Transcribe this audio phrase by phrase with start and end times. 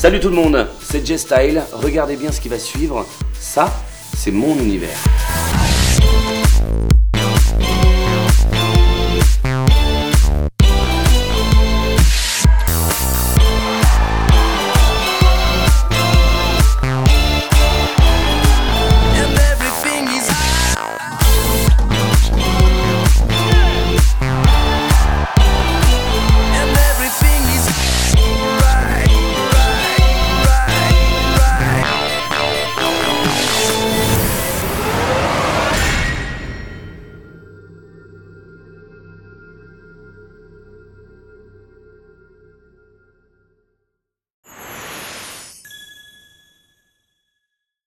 [0.00, 1.62] Salut tout le monde, c'est J-Style.
[1.74, 3.04] Regardez bien ce qui va suivre.
[3.38, 3.70] Ça,
[4.16, 4.96] c'est mon univers.